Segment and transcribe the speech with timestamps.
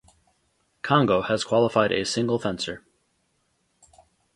[0.81, 2.83] Congo has qualified a single fencer.